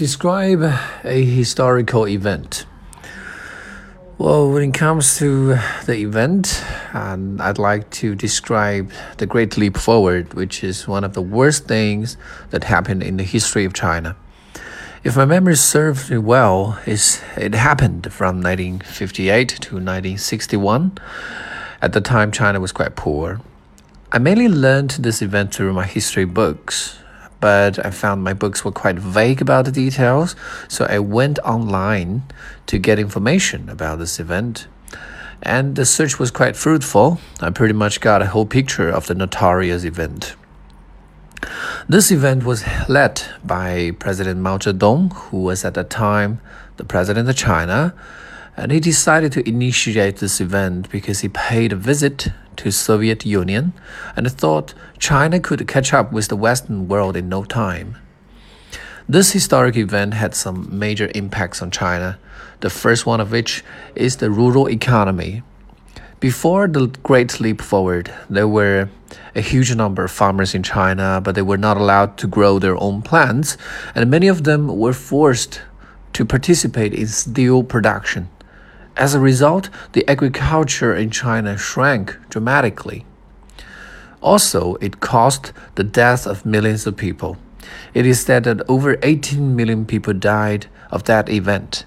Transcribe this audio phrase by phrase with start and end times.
[0.00, 0.62] Describe
[1.04, 2.64] a historical event.
[4.16, 9.76] Well, when it comes to the event, um, I'd like to describe the Great Leap
[9.76, 12.16] Forward, which is one of the worst things
[12.48, 14.16] that happened in the history of China.
[15.04, 20.96] If my memory serves me well, it happened from 1958 to 1961.
[21.82, 23.42] At the time, China was quite poor.
[24.12, 26.99] I mainly learned this event through my history books
[27.40, 30.36] but I found my books were quite vague about the details,
[30.68, 32.22] so I went online
[32.66, 34.66] to get information about this event.
[35.42, 37.18] And the search was quite fruitful.
[37.40, 40.36] I pretty much got a whole picture of the notorious event.
[41.88, 46.40] This event was led by President Mao Zedong, who was at the time
[46.76, 47.94] the president of China,
[48.56, 52.28] and he decided to initiate this event because he paid a visit
[52.60, 53.72] to Soviet Union
[54.16, 57.96] and thought China could catch up with the Western world in no time.
[59.08, 62.18] This historic event had some major impacts on China,
[62.60, 65.42] the first one of which is the rural economy.
[66.20, 68.90] Before the Great Leap Forward, there were
[69.34, 72.76] a huge number of farmers in China, but they were not allowed to grow their
[72.76, 73.56] own plants,
[73.94, 75.62] and many of them were forced
[76.12, 78.28] to participate in steel production.
[79.00, 83.06] As a result, the agriculture in China shrank dramatically.
[84.20, 87.38] Also, it caused the death of millions of people.
[87.94, 91.86] It is said that over 18 million people died of that event.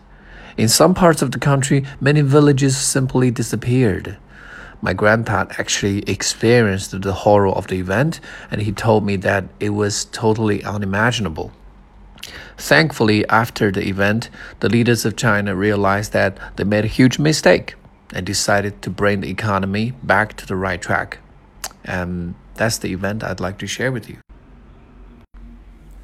[0.57, 4.17] In some parts of the country, many villages simply disappeared.
[4.81, 9.69] My grandpa actually experienced the horror of the event, and he told me that it
[9.69, 11.51] was totally unimaginable.
[12.56, 14.28] Thankfully, after the event,
[14.60, 17.74] the leaders of China realized that they made a huge mistake
[18.12, 21.18] and decided to bring the economy back to the right track.
[21.84, 24.16] And that's the event I'd like to share with you.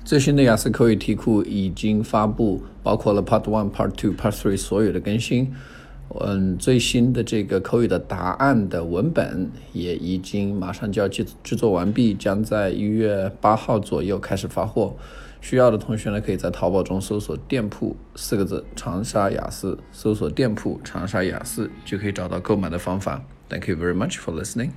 [0.04, 5.54] 最新的雅思口语题库已经发布，包括了 Part One、Part Two、Part Three 所有的更新。
[6.20, 14.94] 嗯，最新的这个口语的答案的文本也已经马上就要制制作完毕，将在一月八号左右开始发货。
[15.41, 23.21] 需要的同学呢，可以在淘宝中搜索“店铺”四个字，长沙雅思，搜索“店铺长沙雅思”就可以找到购买的方法。
[23.47, 24.71] Thank you very much for listening.